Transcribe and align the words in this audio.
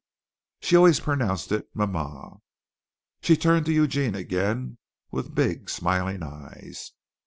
She 0.61 0.75
always 0.75 0.99
pronounced 0.99 1.51
it 1.51 1.69
"ma 1.75 1.85
ma´." 1.85 2.39
She 3.21 3.37
turned 3.37 3.67
to 3.67 3.71
Eugene 3.71 4.15
again 4.15 4.79
with 5.11 5.35
big 5.35 5.69
smiling 5.69 6.23
eyes. 6.23 6.93